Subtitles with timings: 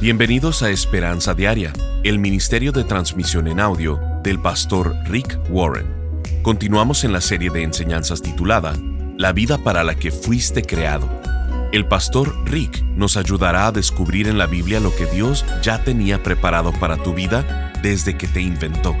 [0.00, 1.72] Bienvenidos a Esperanza Diaria,
[2.04, 5.88] el Ministerio de Transmisión en Audio del pastor Rick Warren.
[6.42, 8.74] Continuamos en la serie de enseñanzas titulada
[9.16, 11.10] La vida para la que fuiste creado.
[11.72, 16.22] El pastor Rick nos ayudará a descubrir en la Biblia lo que Dios ya tenía
[16.22, 18.96] preparado para tu vida desde que te inventó.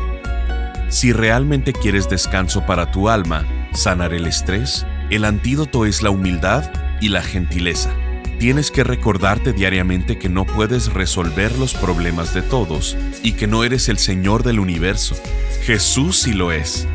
[0.88, 6.68] Si realmente quieres descanso para tu alma, sanar el estrés, el antídoto es la humildad
[7.00, 7.94] y la gentileza.
[8.38, 13.64] Tienes que recordarte diariamente que no puedes resolver los problemas de todos y que no
[13.64, 15.16] eres el Señor del universo.
[15.62, 16.86] Jesús sí lo es.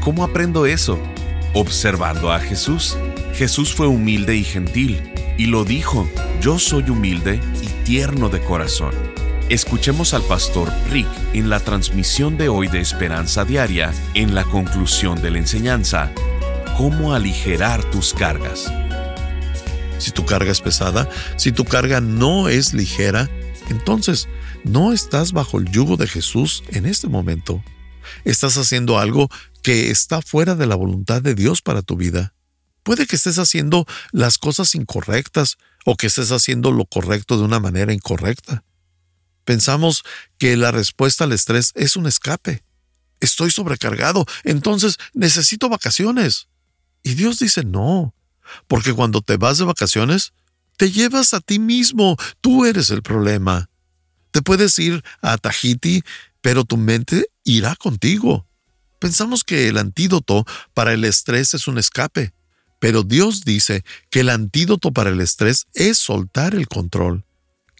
[0.00, 0.98] ¿Cómo aprendo eso?
[1.52, 2.96] Observando a Jesús.
[3.34, 5.02] Jesús fue humilde y gentil
[5.36, 6.08] y lo dijo,
[6.40, 8.94] yo soy humilde y tierno de corazón.
[9.50, 15.20] Escuchemos al pastor Rick en la transmisión de hoy de Esperanza Diaria en la conclusión
[15.20, 16.10] de la enseñanza,
[16.78, 18.72] cómo aligerar tus cargas
[20.00, 23.28] si tu carga es pesada, si tu carga no es ligera,
[23.68, 24.28] entonces
[24.64, 27.62] no estás bajo el yugo de Jesús en este momento.
[28.24, 29.28] Estás haciendo algo
[29.62, 32.34] que está fuera de la voluntad de Dios para tu vida.
[32.82, 37.60] Puede que estés haciendo las cosas incorrectas o que estés haciendo lo correcto de una
[37.60, 38.64] manera incorrecta.
[39.44, 40.02] Pensamos
[40.38, 42.64] que la respuesta al estrés es un escape.
[43.20, 46.48] Estoy sobrecargado, entonces necesito vacaciones.
[47.02, 48.14] Y Dios dice, no,
[48.66, 50.32] porque cuando te vas de vacaciones,
[50.76, 53.68] te llevas a ti mismo, tú eres el problema.
[54.30, 56.02] Te puedes ir a Tahiti,
[56.40, 58.46] pero tu mente irá contigo.
[58.98, 62.32] Pensamos que el antídoto para el estrés es un escape,
[62.78, 67.24] pero Dios dice que el antídoto para el estrés es soltar el control.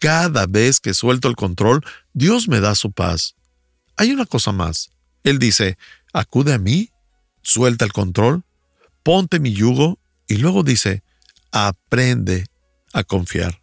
[0.01, 1.85] Cada vez que suelto el control,
[2.15, 3.35] Dios me da su paz.
[3.97, 4.91] Hay una cosa más.
[5.25, 5.77] Él dice,
[6.13, 6.91] acude a mí,
[7.43, 8.45] suelta el control,
[9.03, 9.99] ponte mi yugo
[10.31, 11.03] y luego dice,
[11.51, 12.47] aprende
[12.93, 13.61] a confiar.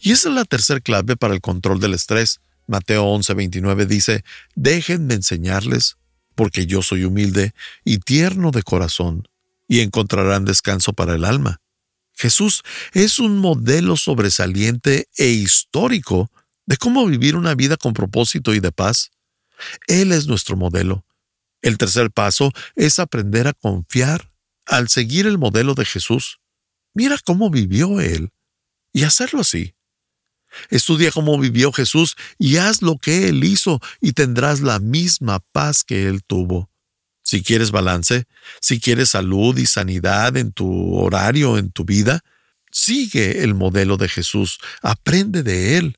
[0.00, 2.40] Y esa es la tercera clave para el control del estrés.
[2.68, 5.96] Mateo 11:29 dice, déjenme enseñarles,
[6.36, 9.28] porque yo soy humilde y tierno de corazón,
[9.66, 11.60] y encontrarán descanso para el alma.
[12.12, 16.30] Jesús es un modelo sobresaliente e histórico
[16.66, 19.10] de cómo vivir una vida con propósito y de paz.
[19.88, 21.04] Él es nuestro modelo.
[21.62, 24.30] El tercer paso es aprender a confiar
[24.66, 26.40] al seguir el modelo de Jesús,
[26.94, 28.30] mira cómo vivió Él
[28.92, 29.74] y hacerlo así.
[30.70, 35.84] Estudia cómo vivió Jesús y haz lo que Él hizo y tendrás la misma paz
[35.84, 36.70] que Él tuvo.
[37.22, 38.26] Si quieres balance,
[38.60, 42.20] si quieres salud y sanidad en tu horario, en tu vida,
[42.70, 45.96] sigue el modelo de Jesús, aprende de Él.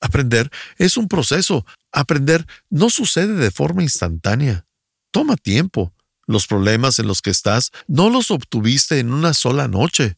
[0.00, 4.66] Aprender es un proceso, aprender no sucede de forma instantánea.
[5.10, 5.92] Toma tiempo,
[6.30, 10.16] los problemas en los que estás no los obtuviste en una sola noche.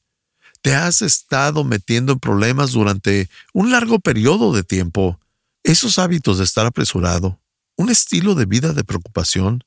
[0.60, 5.18] Te has estado metiendo en problemas durante un largo periodo de tiempo.
[5.64, 7.40] Esos hábitos de estar apresurado,
[7.76, 9.64] un estilo de vida de preocupación,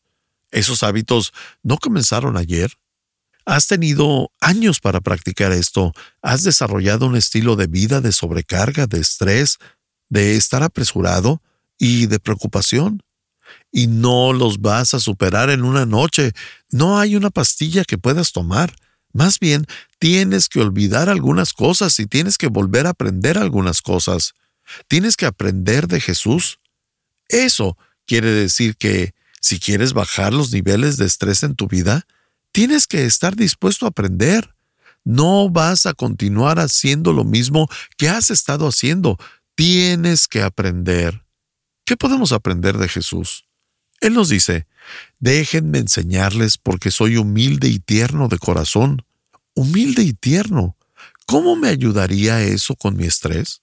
[0.52, 1.34] esos hábitos
[1.64, 2.72] no comenzaron ayer.
[3.46, 5.94] Has tenido años para practicar esto.
[6.22, 9.58] Has desarrollado un estilo de vida de sobrecarga, de estrés,
[10.10, 11.42] de estar apresurado
[11.80, 13.02] y de preocupación
[13.72, 16.32] y no los vas a superar en una noche.
[16.70, 18.76] No hay una pastilla que puedas tomar.
[19.14, 19.66] Más bien,
[20.00, 24.34] tienes que olvidar algunas cosas y tienes que volver a aprender algunas cosas.
[24.88, 26.60] Tienes que aprender de Jesús.
[27.30, 32.06] Eso quiere decir que si quieres bajar los niveles de estrés en tu vida,
[32.52, 34.56] tienes que estar dispuesto a aprender.
[35.04, 37.68] No vas a continuar haciendo lo mismo
[37.98, 39.18] que has estado haciendo.
[39.56, 41.25] Tienes que aprender.
[41.86, 43.46] ¿Qué podemos aprender de Jesús?
[44.02, 44.68] Él nos dice,
[45.20, 49.06] déjenme enseñarles porque soy humilde y tierno de corazón.
[49.54, 50.76] Humilde y tierno.
[51.28, 53.62] ¿Cómo me ayudaría eso con mi estrés?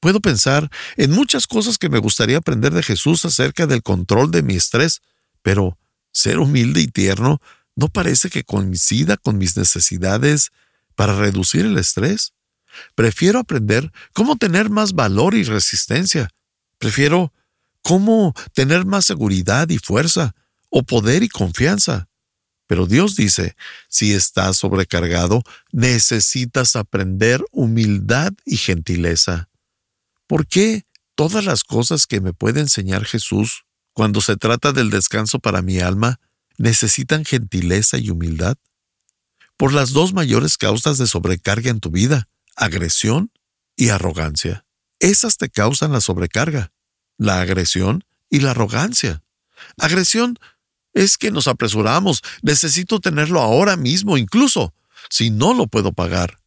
[0.00, 4.42] Puedo pensar en muchas cosas que me gustaría aprender de Jesús acerca del control de
[4.42, 5.00] mi estrés,
[5.42, 5.78] pero
[6.12, 7.40] ser humilde y tierno
[7.76, 10.50] no parece que coincida con mis necesidades
[10.96, 12.32] para reducir el estrés.
[12.96, 16.28] Prefiero aprender cómo tener más valor y resistencia.
[16.78, 17.32] Prefiero
[17.82, 20.34] cómo tener más seguridad y fuerza,
[20.72, 22.08] o poder y confianza.
[22.66, 23.54] Pero Dios dice,
[23.90, 25.42] si estás sobrecargado,
[25.72, 29.50] necesitas aprender humildad y gentileza.
[30.26, 35.38] ¿Por qué todas las cosas que me puede enseñar Jesús cuando se trata del descanso
[35.38, 36.18] para mi alma
[36.56, 38.56] necesitan gentileza y humildad?
[39.58, 43.30] Por las dos mayores causas de sobrecarga en tu vida, agresión
[43.76, 44.64] y arrogancia.
[44.98, 46.71] Esas te causan la sobrecarga
[47.22, 49.22] la agresión y la arrogancia.
[49.78, 50.38] Agresión
[50.92, 54.74] es que nos apresuramos, necesito tenerlo ahora mismo, incluso
[55.08, 56.38] si no lo puedo pagar.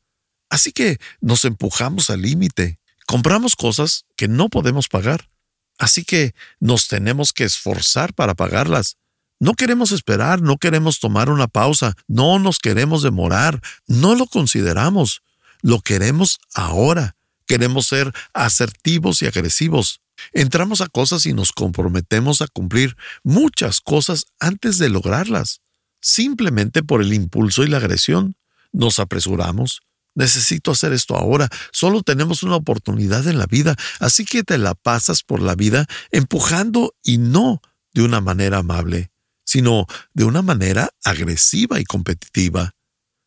[0.50, 5.30] Así que nos empujamos al límite, compramos cosas que no podemos pagar.
[5.78, 8.98] Así que nos tenemos que esforzar para pagarlas.
[9.40, 15.22] No queremos esperar, no queremos tomar una pausa, no nos queremos demorar, no lo consideramos.
[15.62, 17.16] Lo queremos ahora.
[17.48, 20.02] Queremos ser asertivos y agresivos.
[20.32, 25.62] Entramos a cosas y nos comprometemos a cumplir muchas cosas antes de lograrlas,
[26.02, 28.36] simplemente por el impulso y la agresión.
[28.72, 29.82] Nos apresuramos.
[30.16, 31.50] Necesito hacer esto ahora.
[31.72, 35.86] Solo tenemos una oportunidad en la vida, así que te la pasas por la vida
[36.12, 37.62] empujando y no
[37.94, 39.12] de una manera amable,
[39.44, 42.76] sino de una manera agresiva y competitiva.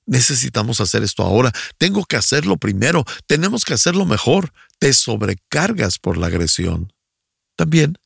[0.09, 1.53] Necesitamos hacer esto ahora.
[1.77, 3.05] Tengo que hacerlo primero.
[3.27, 4.53] Tenemos que hacerlo mejor.
[4.79, 6.93] Te sobrecargas por la agresión.
[7.57, 7.99] También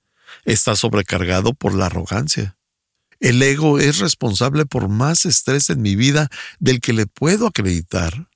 [0.44, 2.56] estás sobrecargado por la arrogancia.
[3.20, 6.28] El ego es responsable por más estrés en mi vida
[6.58, 8.28] del que le puedo acreditar.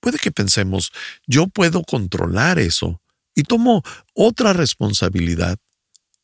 [0.00, 0.92] Puede que pensemos,
[1.26, 3.00] yo puedo controlar eso
[3.34, 3.82] y tomo
[4.14, 5.58] otra responsabilidad.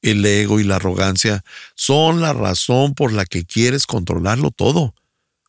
[0.02, 1.44] El ego y la arrogancia
[1.74, 4.94] son la razón por la que quieres controlarlo todo,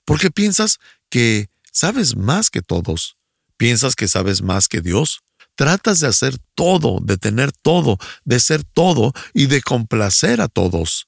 [0.05, 0.79] porque piensas
[1.09, 3.17] que sabes más que todos,
[3.57, 5.22] piensas que sabes más que Dios,
[5.55, 11.05] tratas de hacer todo, de tener todo, de ser todo y de complacer a todos.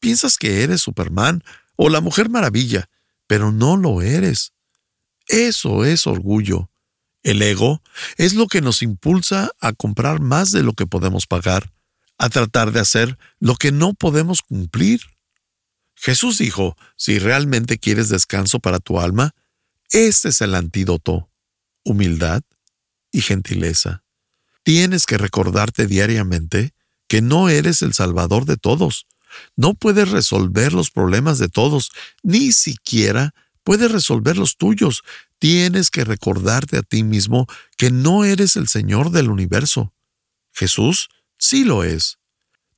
[0.00, 1.42] Piensas que eres Superman
[1.76, 2.88] o la Mujer Maravilla,
[3.26, 4.52] pero no lo eres.
[5.26, 6.70] Eso es orgullo.
[7.22, 7.82] El ego
[8.16, 11.70] es lo que nos impulsa a comprar más de lo que podemos pagar,
[12.16, 15.00] a tratar de hacer lo que no podemos cumplir.
[15.94, 19.34] Jesús dijo, si realmente quieres descanso para tu alma,
[19.90, 21.28] este es el antídoto,
[21.84, 22.42] humildad
[23.12, 24.02] y gentileza.
[24.62, 26.74] Tienes que recordarte diariamente
[27.08, 29.06] que no eres el salvador de todos.
[29.56, 31.90] No puedes resolver los problemas de todos,
[32.22, 35.02] ni siquiera puedes resolver los tuyos.
[35.38, 37.46] Tienes que recordarte a ti mismo
[37.76, 39.94] que no eres el Señor del universo.
[40.52, 41.08] Jesús
[41.38, 42.18] sí lo es.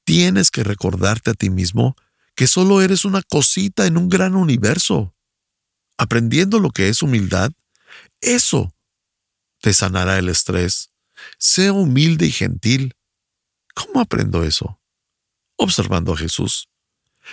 [0.05, 1.97] Tienes que recordarte a ti mismo
[2.35, 5.15] que solo eres una cosita en un gran universo.
[5.97, 7.53] Aprendiendo lo que es humildad,
[8.21, 8.75] eso
[9.61, 10.91] te sanará el estrés.
[11.39, 12.95] Sea humilde y gentil.
[13.75, 14.81] ¿Cómo aprendo eso?
[15.57, 16.69] Observando a Jesús.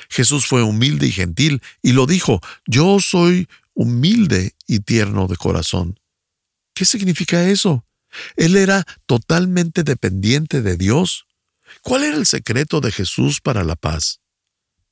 [0.10, 6.00] Jesús fue humilde y gentil y lo dijo, yo soy humilde y tierno de corazón.
[6.74, 7.86] ¿Qué significa eso?
[8.36, 11.28] Él era totalmente dependiente de Dios.
[11.82, 14.22] ¿Cuál era el secreto de Jesús para la paz?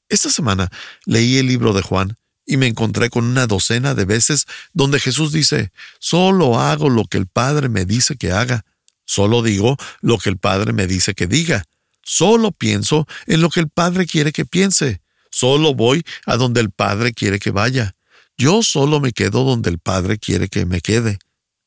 [0.10, 0.70] Esta semana
[1.06, 5.32] leí el libro de Juan y me encontré con una docena de veces donde Jesús
[5.32, 8.66] dice, solo hago lo que el Padre me dice que haga,
[9.06, 11.66] solo digo lo que el Padre me dice que diga,
[12.06, 15.02] Solo pienso en lo que el Padre quiere que piense.
[15.32, 17.96] Solo voy a donde el Padre quiere que vaya.
[18.38, 21.18] Yo solo me quedo donde el Padre quiere que me quede.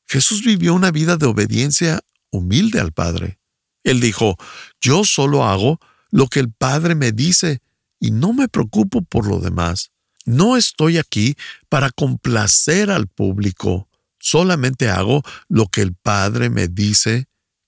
[0.07, 1.99] Jesús vivió una vida de obediencia
[2.31, 3.37] humilde al Padre.
[3.83, 4.37] Él dijo,
[4.79, 5.79] yo solo hago
[6.09, 7.59] lo que el Padre me dice
[7.99, 9.91] y no me preocupo por lo demás.
[10.29, 11.35] No estoy aquí
[11.69, 13.89] para complacer al público,
[14.19, 17.25] solamente hago lo que el Padre me dice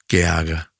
[0.07, 0.71] que haga.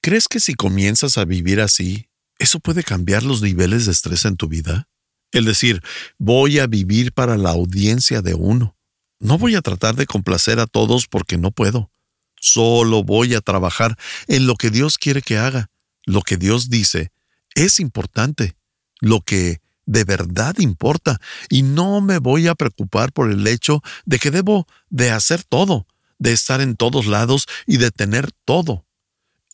[0.00, 2.08] ¿Crees que si comienzas a vivir así,
[2.40, 4.88] eso puede cambiar los niveles de estrés en tu vida?
[5.30, 5.80] El decir,
[6.18, 8.76] voy a vivir para la audiencia de uno.
[9.20, 11.92] No voy a tratar de complacer a todos porque no puedo.
[12.40, 15.70] Solo voy a trabajar en lo que Dios quiere que haga.
[16.04, 17.12] Lo que Dios dice
[17.54, 18.56] es importante.
[18.98, 21.20] Lo que de verdad importa.
[21.48, 25.86] Y no me voy a preocupar por el hecho de que debo de hacer todo,
[26.18, 28.84] de estar en todos lados y de tener todo.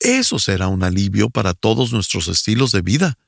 [0.00, 3.18] Eso será un alivio para todos nuestros estilos de vida.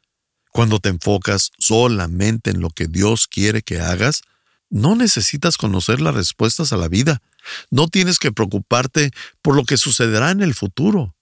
[0.52, 4.22] Cuando te enfocas solamente en lo que Dios quiere que hagas,
[4.68, 7.22] no necesitas conocer las respuestas a la vida.
[7.70, 9.10] No tienes que preocuparte
[9.42, 11.14] por lo que sucederá en el futuro.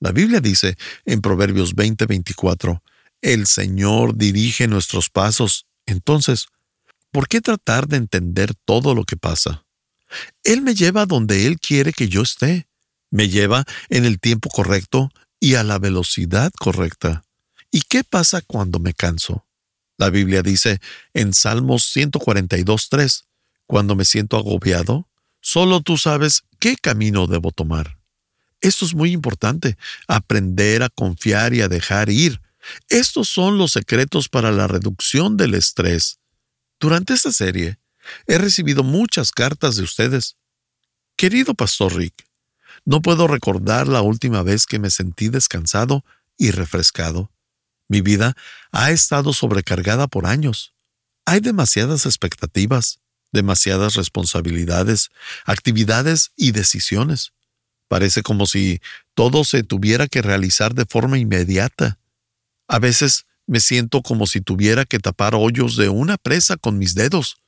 [0.00, 2.82] La Biblia dice en Proverbios 20:24,
[3.22, 5.66] el Señor dirige nuestros pasos.
[5.86, 6.46] Entonces,
[7.10, 9.64] ¿por qué tratar de entender todo lo que pasa?
[10.44, 12.68] Él me lleva donde Él quiere que yo esté.
[13.10, 15.10] Me lleva en el tiempo correcto
[15.40, 17.24] y a la velocidad correcta.
[17.70, 19.46] ¿Y qué pasa cuando me canso?
[19.96, 20.80] La Biblia dice
[21.12, 23.24] en Salmos 142.3,
[23.66, 25.08] cuando me siento agobiado,
[25.40, 27.98] solo tú sabes qué camino debo tomar.
[28.60, 32.40] Esto es muy importante, aprender a confiar y a dejar ir.
[32.88, 36.18] Estos son los secretos para la reducción del estrés.
[36.80, 37.78] Durante esta serie,
[38.26, 40.36] he recibido muchas cartas de ustedes.
[41.16, 42.26] Querido Pastor Rick,
[42.84, 46.04] no puedo recordar la última vez que me sentí descansado
[46.36, 47.30] y refrescado.
[47.88, 48.36] Mi vida
[48.70, 50.74] ha estado sobrecargada por años.
[51.24, 53.00] Hay demasiadas expectativas,
[53.32, 55.10] demasiadas responsabilidades,
[55.44, 57.32] actividades y decisiones.
[57.88, 58.80] Parece como si
[59.14, 61.97] todo se tuviera que realizar de forma inmediata.
[62.68, 66.94] A veces me siento como si tuviera que tapar hoyos de una presa con mis
[66.94, 67.38] dedos,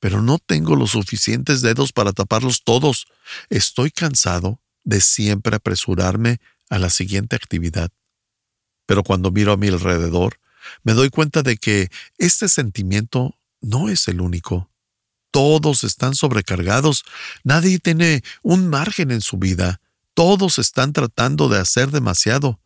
[0.00, 3.06] pero no tengo los suficientes dedos para taparlos todos.
[3.48, 7.90] Estoy cansado de siempre apresurarme a la siguiente actividad.
[8.84, 10.38] Pero cuando miro a mi alrededor,
[10.82, 11.88] me doy cuenta de que
[12.18, 14.70] este sentimiento no es el único.
[15.30, 17.04] Todos están sobrecargados,
[17.42, 19.80] nadie tiene un margen en su vida,
[20.14, 22.60] todos están tratando de hacer demasiado,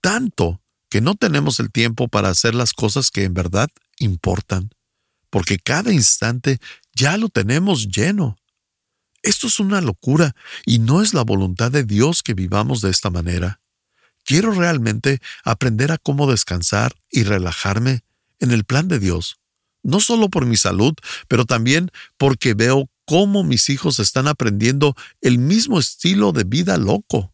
[0.00, 0.59] tanto
[0.90, 3.68] que no tenemos el tiempo para hacer las cosas que en verdad
[3.98, 4.70] importan,
[5.30, 6.58] porque cada instante
[6.94, 8.36] ya lo tenemos lleno.
[9.22, 10.34] Esto es una locura
[10.66, 13.60] y no es la voluntad de Dios que vivamos de esta manera.
[14.24, 18.02] Quiero realmente aprender a cómo descansar y relajarme
[18.38, 19.38] en el plan de Dios,
[19.82, 20.94] no solo por mi salud,
[21.28, 27.32] pero también porque veo cómo mis hijos están aprendiendo el mismo estilo de vida loco.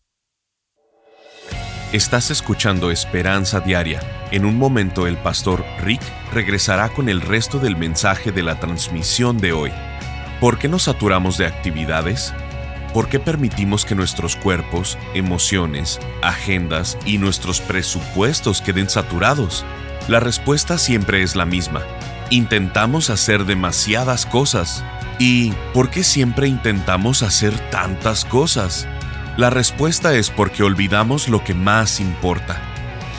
[1.97, 4.01] Estás escuchando Esperanza Diaria.
[4.31, 9.39] En un momento el pastor Rick regresará con el resto del mensaje de la transmisión
[9.39, 9.73] de hoy.
[10.39, 12.35] ¿Por qué nos saturamos de actividades?
[12.93, 19.65] ¿Por qué permitimos que nuestros cuerpos, emociones, agendas y nuestros presupuestos queden saturados?
[20.07, 21.81] La respuesta siempre es la misma.
[22.29, 24.85] Intentamos hacer demasiadas cosas.
[25.19, 28.87] ¿Y por qué siempre intentamos hacer tantas cosas?
[29.37, 32.59] La respuesta es porque olvidamos lo que más importa.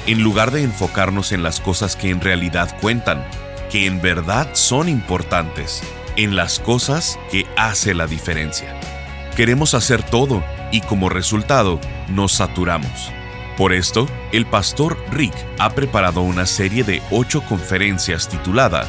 [0.07, 3.24] En lugar de enfocarnos en las cosas que en realidad cuentan,
[3.69, 5.83] que en verdad son importantes,
[6.15, 8.75] en las cosas que hace la diferencia.
[9.36, 13.12] Queremos hacer todo y como resultado nos saturamos.
[13.55, 18.88] Por esto, el pastor Rick ha preparado una serie de ocho conferencias titulada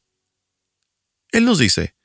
[1.31, 1.95] Él nos dice,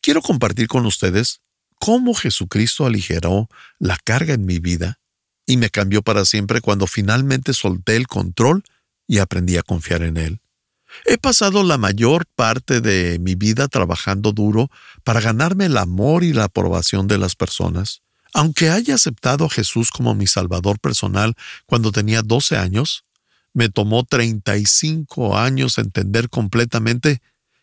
[0.00, 1.42] quiero compartir con ustedes
[1.78, 5.00] cómo Jesucristo aligeró la carga en mi vida
[5.46, 8.62] y me cambió para siempre cuando finalmente solté el control
[9.08, 10.40] y aprendí a confiar en Él.
[11.04, 14.70] He pasado la mayor parte de mi vida trabajando duro
[15.04, 18.02] para ganarme el amor y la aprobación de las personas.
[18.34, 21.34] Aunque haya aceptado a Jesús como mi Salvador personal
[21.66, 23.04] cuando tenía 12 años,
[23.54, 27.20] me tomó 35 años entender completamente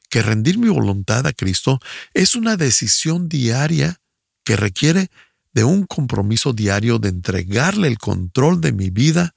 [0.10, 1.80] que rendir mi voluntad a Cristo
[2.14, 4.00] es una decisión diaria
[4.44, 5.10] que requiere
[5.54, 9.36] de un compromiso diario de entregarle el control de mi vida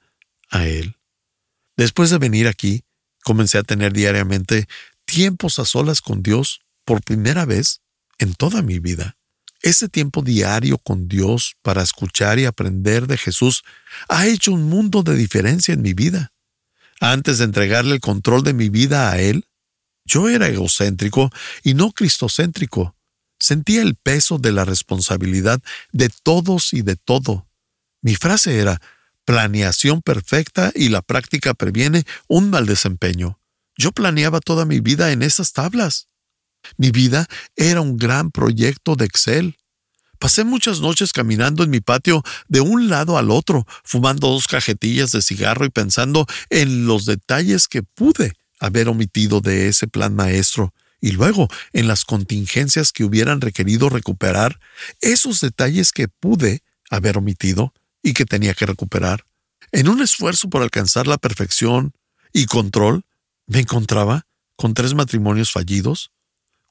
[0.49, 0.98] a Él.
[1.79, 2.83] Después de venir aquí,
[3.23, 4.67] comencé a tener diariamente
[5.05, 7.79] tiempos a solas con Dios por primera vez
[8.17, 9.15] en toda mi vida.
[9.61, 13.63] Ese tiempo diario con Dios para escuchar y aprender de Jesús
[14.09, 16.33] ha hecho un mundo de diferencia en mi vida.
[16.99, 19.45] Antes de entregarle el control de mi vida a Él,
[20.03, 21.29] yo era egocéntrico
[21.63, 22.93] y no cristocéntrico.
[23.39, 25.61] Sentía el peso de la responsabilidad
[25.93, 27.47] de todos y de todo.
[28.01, 28.81] Mi frase era,
[29.29, 33.39] planeación perfecta y la práctica previene un mal desempeño.
[33.77, 36.07] Yo planeaba toda mi vida en esas tablas.
[36.77, 39.55] Mi vida era un gran proyecto de Excel,
[40.17, 45.13] Pasé muchas noches caminando en mi patio de un lado al otro, fumando dos cajetillas
[45.13, 50.73] de cigarro y pensando en los detalles que pude haber omitido de ese plan maestro,
[50.99, 54.59] y luego en las contingencias que hubieran requerido recuperar
[54.99, 59.25] esos detalles que pude haber omitido y que tenía que recuperar.
[59.71, 61.93] En un esfuerzo por alcanzar la perfección
[62.33, 63.03] y control,
[63.47, 64.25] me encontraba
[64.55, 66.11] con tres matrimonios fallidos,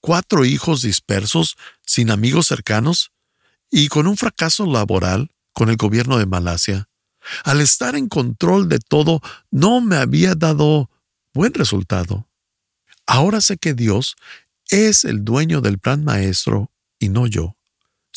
[0.00, 3.12] cuatro hijos dispersos, sin amigos cercanos,
[3.70, 6.88] y con un fracaso laboral con el gobierno de Malasia.
[7.44, 9.20] Al estar en control de todo,
[9.50, 10.88] no me había dado
[11.34, 12.28] buen resultado.
[13.06, 14.16] Ahora sé que Dios
[14.68, 17.57] es el dueño del plan maestro y no yo.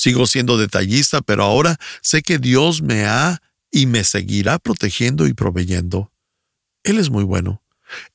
[0.02, 3.40] Sigo siendo detallista, pero ahora sé que Dios me ha
[3.70, 6.12] y me seguirá protegiendo y proveyendo.
[6.82, 7.62] Él es muy bueno.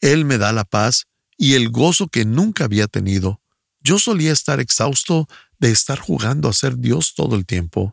[0.00, 1.06] Él me da la paz
[1.38, 3.40] y el gozo que nunca había tenido.
[3.84, 5.28] Yo solía estar exhausto
[5.60, 7.92] de estar jugando a ser Dios todo el tiempo.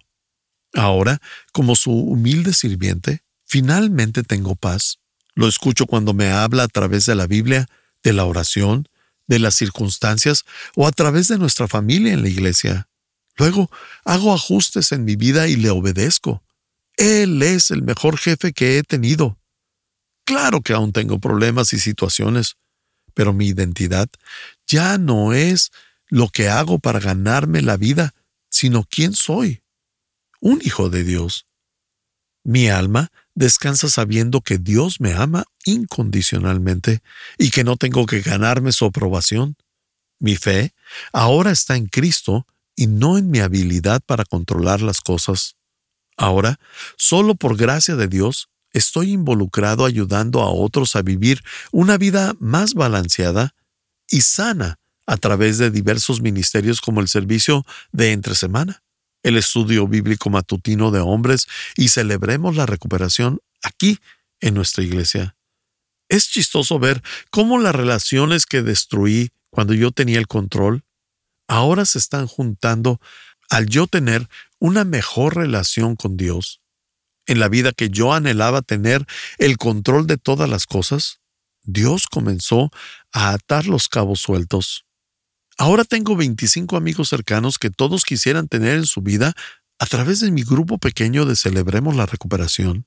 [0.74, 1.22] Ahora,
[1.52, 4.98] como su humilde sirviente, finalmente tengo paz.
[5.36, 7.68] Lo escucho cuando me habla a través de la Biblia,
[8.02, 8.90] de la oración,
[9.28, 10.46] de las circunstancias
[10.76, 12.88] o a través de nuestra familia en la iglesia.
[13.38, 13.70] Luego
[14.06, 16.44] hago ajustes en mi vida y le obedezco.
[16.98, 19.38] Él es el mejor jefe que he tenido.
[20.26, 22.56] Claro que aún tengo problemas y situaciones,
[23.14, 24.10] pero mi identidad
[24.68, 25.72] ya no es
[26.08, 28.14] lo que hago para ganarme la vida,
[28.50, 29.64] sino quién soy.
[30.40, 31.46] Un hijo de Dios.
[32.44, 37.02] Mi alma descansa sabiendo que Dios me ama incondicionalmente
[37.38, 39.56] y que no tengo que ganarme su aprobación.
[40.20, 40.74] Mi fe
[41.12, 45.56] ahora está en Cristo y no en mi habilidad para controlar las cosas.
[46.18, 46.60] Ahora,
[46.98, 52.74] solo por gracia de Dios, estoy involucrado ayudando a otros a vivir una vida más
[52.74, 53.56] balanceada
[54.10, 58.84] y sana a través de diversos ministerios como el servicio de entre semana,
[59.22, 64.00] el estudio bíblico matutino de hombres y celebremos la recuperación aquí
[64.40, 65.36] en nuestra iglesia.
[66.10, 70.84] Es chistoso ver cómo las relaciones que destruí cuando yo tenía el control
[71.48, 73.00] ahora se están juntando
[73.50, 74.28] al yo tener
[74.60, 76.62] una mejor relación con Dios.
[77.26, 79.06] En la vida que yo anhelaba tener
[79.38, 81.20] el control de todas las cosas,
[81.64, 82.72] Dios comenzó
[83.12, 84.86] a atar los cabos sueltos.
[85.58, 89.34] Ahora tengo 25 amigos cercanos que todos quisieran tener en su vida
[89.80, 92.86] a través de mi grupo pequeño de Celebremos la Recuperación.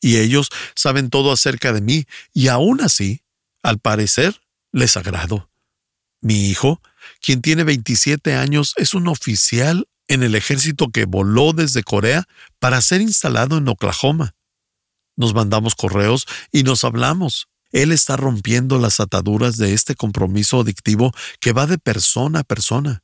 [0.00, 3.22] Y ellos saben todo acerca de mí y aún así,
[3.62, 4.40] al parecer,
[4.72, 5.50] les agrado.
[6.20, 6.80] Mi hijo,
[7.20, 12.24] quien tiene 27 años, es un oficial en el ejército que voló desde Corea
[12.58, 14.34] para ser instalado en Oklahoma.
[15.16, 17.48] Nos mandamos correos y nos hablamos.
[17.72, 23.02] Él está rompiendo las ataduras de este compromiso adictivo que va de persona a persona.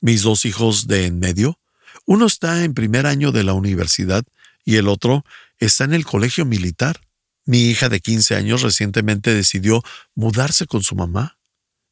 [0.00, 1.58] Mis dos hijos de en medio,
[2.04, 4.24] uno está en primer año de la universidad
[4.64, 5.24] y el otro
[5.58, 7.00] está en el colegio militar.
[7.44, 9.82] Mi hija de 15 años recientemente decidió
[10.14, 11.38] mudarse con su mamá.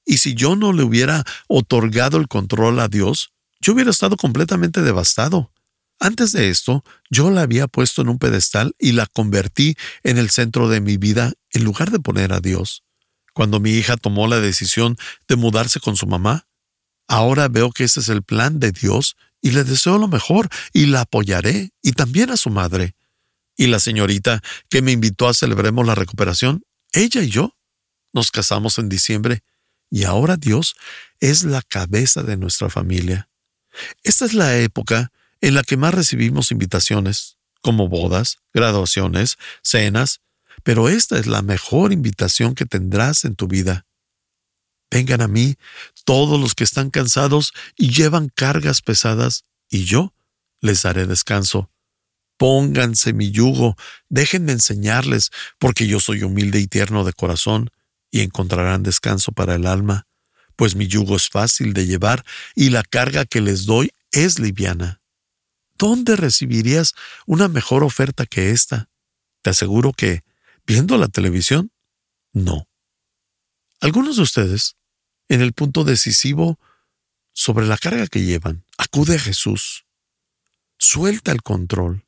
[0.05, 4.83] Y si yo no le hubiera otorgado el control a Dios, yo hubiera estado completamente
[4.83, 5.51] devastado.
[5.99, 10.31] Antes de esto, yo la había puesto en un pedestal y la convertí en el
[10.31, 12.83] centro de mi vida en lugar de poner a Dios.
[13.33, 14.97] Cuando mi hija tomó la decisión
[15.29, 16.47] de mudarse con su mamá,
[17.09, 20.87] ahora veo que ese es el plan de Dios y le deseo lo mejor y
[20.87, 22.95] la apoyaré y también a su madre.
[23.57, 27.57] Y la señorita que me invitó a celebremos la recuperación, ella y yo,
[28.13, 29.43] nos casamos en diciembre
[29.95, 30.75] y ahora Dios
[31.21, 33.29] es la cabeza de nuestra familia.
[34.03, 40.21] Esta es la época en la que más recibimos invitaciones, como bodas, graduaciones, cenas,
[40.65, 43.87] pero esta es la mejor invitación que tendrás en tu vida.
[44.91, 45.55] Vengan a mí
[46.05, 50.13] todos los que están cansados y llevan cargas pesadas, y yo
[50.61, 51.71] les daré descanso.
[52.37, 53.77] Pónganse mi yugo,
[54.09, 55.31] déjenme enseñarles,
[55.61, 57.71] porque yo soy humilde y tierno de corazón,
[58.15, 60.07] y encontrarán descanso para el alma
[60.57, 62.25] pues mi yugo es fácil de llevar
[62.55, 65.01] y la carga que les doy es liviana.
[65.77, 66.95] ¿Dónde recibirías
[67.27, 68.89] una mejor oferta que esta?
[69.43, 70.23] Te aseguro que,
[70.67, 71.73] viendo la televisión,
[72.33, 72.69] no.
[73.81, 74.77] Algunos de ustedes,
[75.29, 76.59] en el punto decisivo
[77.33, 79.85] sobre la carga que llevan, acude a Jesús.
[80.79, 82.07] Suelta el control.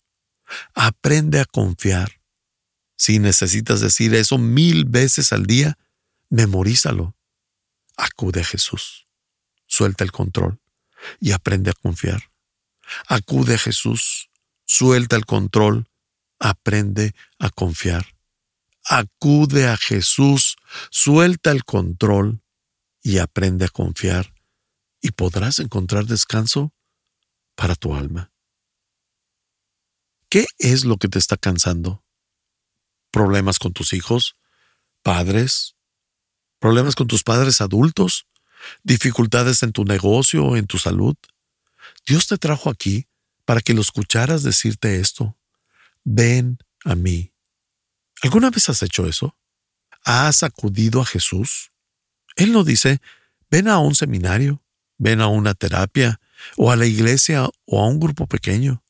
[0.74, 2.20] Aprende a confiar.
[2.96, 5.76] Si necesitas decir eso mil veces al día,
[6.30, 7.16] memorízalo
[7.96, 9.06] acude a Jesús.
[9.66, 10.60] Suelta el control
[11.20, 12.30] y aprende a confiar.
[13.08, 14.30] Acude a Jesús,
[14.64, 15.88] suelta el control,
[16.38, 18.06] aprende a confiar.
[18.84, 20.56] Acude a Jesús,
[20.90, 22.42] suelta el control
[23.02, 24.32] y aprende a confiar.
[25.00, 26.72] Y podrás encontrar descanso
[27.54, 28.32] para tu alma.
[30.28, 32.04] ¿Qué es lo que te está cansando?
[33.10, 34.36] ¿Problemas con tus hijos?
[35.02, 35.75] ¿Padres?
[36.58, 38.26] ¿Problemas con tus padres adultos?
[38.82, 41.16] ¿Dificultades en tu negocio o en tu salud?
[42.06, 43.06] Dios te trajo aquí
[43.44, 45.36] para que lo escucharas decirte esto.
[46.04, 47.32] Ven a mí.
[48.22, 49.36] ¿Alguna vez has hecho eso?
[50.04, 51.72] ¿Has acudido a Jesús?
[52.36, 53.00] Él no dice,
[53.50, 54.62] ven a un seminario,
[54.98, 56.20] ven a una terapia,
[56.56, 58.82] o a la iglesia o a un grupo pequeño.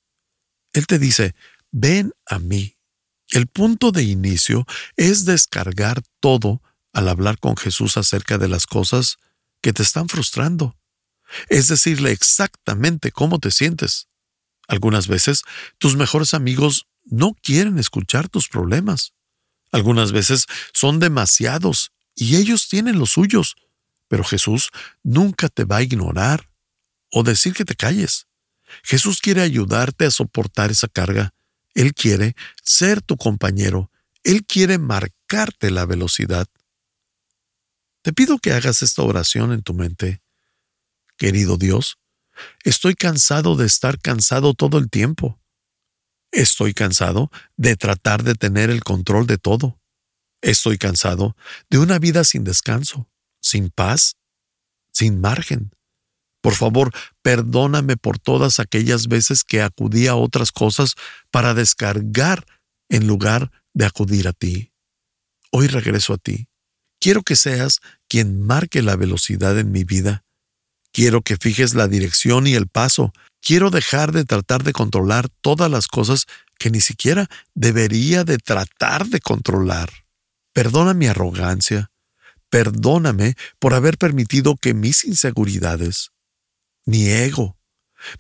[0.73, 1.35] Él te dice,
[1.71, 2.77] ven a mí.
[3.31, 9.17] El punto de inicio es descargar todo al hablar con Jesús acerca de las cosas
[9.61, 10.77] que te están frustrando.
[11.49, 14.09] Es decirle exactamente cómo te sientes.
[14.69, 15.43] Algunas veces
[15.79, 19.13] tus mejores amigos no quieren escuchar tus problemas.
[19.73, 23.57] Algunas veces son demasiados y ellos tienen los suyos,
[24.09, 24.71] pero Jesús
[25.03, 26.51] nunca te va a ignorar
[27.11, 28.27] o decir que te calles.
[28.83, 31.35] Jesús quiere ayudarte a soportar esa carga.
[31.75, 33.91] Él quiere ser tu compañero.
[34.25, 36.49] Él quiere marcarte la velocidad.
[38.07, 40.23] Te pido que hagas esta oración en tu mente.
[41.17, 41.99] Querido Dios,
[42.63, 45.41] estoy cansado de estar cansado todo el tiempo.
[46.31, 49.81] Estoy cansado de tratar de tener el control de todo.
[50.41, 51.37] Estoy cansado
[51.69, 53.11] de una vida sin descanso,
[53.43, 54.15] sin paz,
[54.93, 55.73] sin margen.
[56.41, 56.93] Por favor,
[57.23, 60.95] perdóname por todas aquellas veces que acudí a otras cosas
[61.33, 62.47] para descargar
[62.89, 64.73] en lugar de acudir a ti.
[65.51, 66.49] Hoy regreso a ti.
[67.07, 70.25] Quiero que seas quien marque la velocidad en mi vida.
[70.93, 73.13] Quiero que fijes la dirección y el paso.
[73.43, 76.27] Quiero dejar de tratar de controlar todas las cosas
[76.59, 79.91] que ni siquiera debería de tratar de controlar.
[80.53, 81.91] Perdona mi arrogancia.
[82.49, 86.13] Perdóname por haber permitido que mis inseguridades,
[86.87, 87.59] mi ego,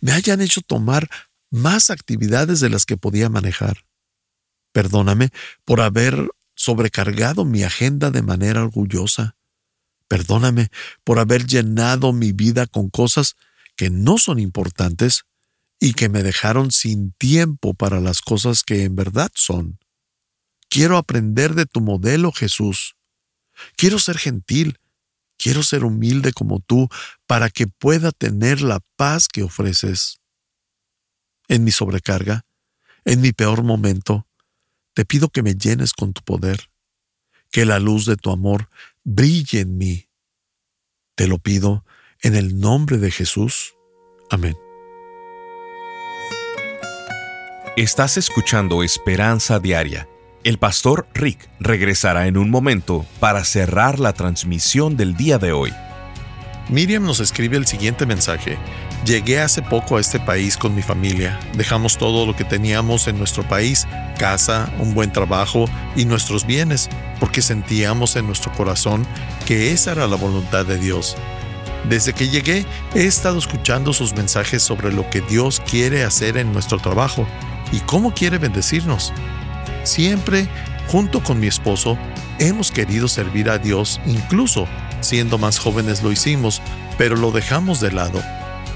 [0.00, 1.08] me hayan hecho tomar
[1.50, 3.86] más actividades de las que podía manejar.
[4.72, 5.30] Perdóname
[5.64, 9.36] por haber sobrecargado mi agenda de manera orgullosa.
[10.08, 10.68] Perdóname
[11.04, 13.36] por haber llenado mi vida con cosas
[13.76, 15.24] que no son importantes
[15.80, 19.78] y que me dejaron sin tiempo para las cosas que en verdad son.
[20.68, 22.96] Quiero aprender de tu modelo, Jesús.
[23.76, 24.78] Quiero ser gentil,
[25.38, 26.88] Quiero ser humilde como tú
[27.26, 30.20] para que pueda tener la paz que ofreces.
[31.48, 32.44] En mi sobrecarga,
[33.04, 34.26] en mi peor momento,
[34.94, 36.70] te pido que me llenes con tu poder,
[37.50, 38.70] que la luz de tu amor
[39.06, 40.10] brille en mí.
[41.14, 41.86] Te lo pido
[42.20, 43.74] en el nombre de Jesús.
[44.28, 44.56] Amén.
[47.76, 50.06] Estás escuchando Esperanza Diaria
[50.46, 55.72] el pastor Rick regresará en un momento para cerrar la transmisión del día de hoy.
[56.68, 58.56] Miriam nos escribe el siguiente mensaje.
[59.06, 61.38] Llegué hace poco a este país con mi familia.
[61.54, 63.86] Dejamos todo lo que teníamos en nuestro país,
[64.18, 66.88] casa, un buen trabajo y nuestros bienes,
[67.20, 69.06] porque sentíamos en nuestro corazón
[69.46, 71.16] que esa era la voluntad de Dios.
[71.88, 72.66] Desde que llegué
[72.96, 77.28] he estado escuchando sus mensajes sobre lo que Dios quiere hacer en nuestro trabajo
[77.70, 79.12] y cómo quiere bendecirnos.
[79.84, 80.48] Siempre,
[80.88, 81.96] junto con mi esposo,
[82.40, 84.66] hemos querido servir a Dios, incluso
[85.00, 86.60] siendo más jóvenes lo hicimos,
[86.98, 88.20] pero lo dejamos de lado.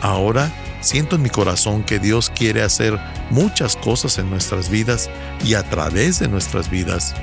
[0.00, 2.98] Ahora siento en mi corazón que Dios quiere hacer
[3.30, 5.10] muchas cosas en nuestras vidas
[5.44, 7.14] y a través de nuestras vidas.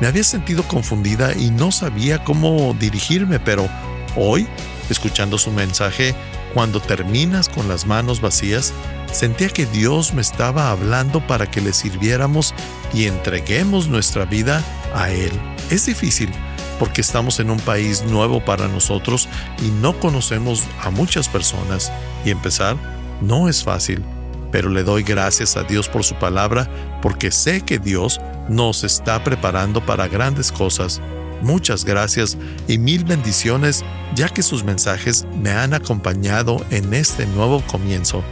[0.00, 3.68] Me había sentido confundida y no sabía cómo dirigirme, pero
[4.16, 4.46] hoy,
[4.90, 6.14] escuchando su mensaje,
[6.54, 8.72] cuando terminas con las manos vacías,
[9.12, 12.54] sentía que Dios me estaba hablando para que le sirviéramos
[12.94, 14.62] y entreguemos nuestra vida
[14.94, 15.32] a Él.
[15.70, 16.30] Es difícil
[16.78, 19.28] porque estamos en un país nuevo para nosotros
[19.62, 21.92] y no conocemos a muchas personas
[22.24, 22.76] y empezar
[23.20, 24.04] no es fácil,
[24.52, 26.68] pero le doy gracias a Dios por su palabra
[27.02, 31.00] porque sé que Dios nos está preparando para grandes cosas.
[31.42, 32.36] Muchas gracias
[32.66, 38.24] y mil bendiciones ya que sus mensajes me han acompañado en este nuevo comienzo.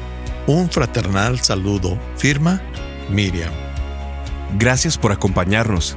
[0.47, 1.99] Un fraternal saludo.
[2.17, 2.61] Firma
[3.11, 3.53] Miriam.
[4.59, 5.97] Gracias por acompañarnos.